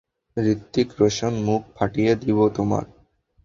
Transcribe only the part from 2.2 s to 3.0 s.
দিব তোমার।